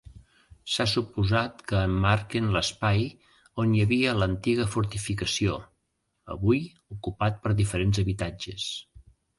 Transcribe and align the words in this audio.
S'ha 0.75 0.85
suposat 0.93 1.59
que 1.71 1.81
emmarquen 1.89 2.47
l'espai 2.55 3.05
on 3.65 3.75
hi 3.77 3.85
havia 3.85 4.17
l'antiga 4.23 4.67
fortificació, 4.77 5.61
avui 6.39 6.65
ocupat 6.99 7.43
per 7.47 7.59
diferents 7.63 8.05
habitatges. 8.07 8.69